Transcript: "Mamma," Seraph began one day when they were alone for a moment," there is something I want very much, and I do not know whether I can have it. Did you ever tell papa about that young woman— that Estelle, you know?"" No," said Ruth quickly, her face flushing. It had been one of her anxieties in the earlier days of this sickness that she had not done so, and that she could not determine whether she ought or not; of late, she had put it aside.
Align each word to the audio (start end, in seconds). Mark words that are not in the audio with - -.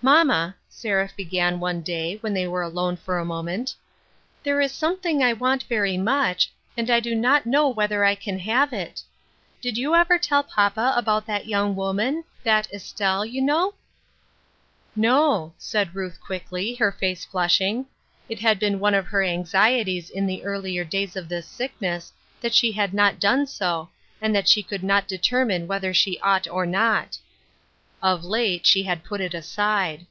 "Mamma," 0.02 0.56
Seraph 0.70 1.14
began 1.14 1.60
one 1.60 1.82
day 1.82 2.16
when 2.22 2.32
they 2.32 2.46
were 2.48 2.62
alone 2.62 2.96
for 2.96 3.18
a 3.18 3.24
moment," 3.26 3.74
there 4.42 4.58
is 4.62 4.72
something 4.72 5.22
I 5.22 5.34
want 5.34 5.64
very 5.64 5.98
much, 5.98 6.50
and 6.74 6.88
I 6.88 7.00
do 7.00 7.14
not 7.14 7.44
know 7.44 7.68
whether 7.68 8.02
I 8.02 8.14
can 8.14 8.38
have 8.38 8.72
it. 8.72 9.02
Did 9.60 9.76
you 9.76 9.94
ever 9.94 10.16
tell 10.18 10.42
papa 10.42 10.94
about 10.96 11.26
that 11.26 11.48
young 11.48 11.76
woman— 11.76 12.24
that 12.44 12.66
Estelle, 12.72 13.26
you 13.26 13.42
know?"" 13.42 13.74
No," 14.96 15.52
said 15.58 15.94
Ruth 15.94 16.18
quickly, 16.18 16.76
her 16.76 16.92
face 16.92 17.26
flushing. 17.26 17.84
It 18.26 18.40
had 18.40 18.58
been 18.58 18.80
one 18.80 18.94
of 18.94 19.08
her 19.08 19.22
anxieties 19.22 20.08
in 20.08 20.26
the 20.26 20.42
earlier 20.46 20.82
days 20.82 21.14
of 21.14 21.28
this 21.28 21.46
sickness 21.46 22.10
that 22.40 22.54
she 22.54 22.72
had 22.72 22.94
not 22.94 23.20
done 23.20 23.46
so, 23.46 23.90
and 24.22 24.34
that 24.34 24.48
she 24.48 24.62
could 24.62 24.82
not 24.82 25.06
determine 25.06 25.66
whether 25.68 25.92
she 25.92 26.18
ought 26.20 26.48
or 26.48 26.64
not; 26.64 27.18
of 28.02 28.24
late, 28.24 28.64
she 28.64 28.84
had 28.84 29.04
put 29.04 29.20
it 29.20 29.34
aside. 29.34 30.06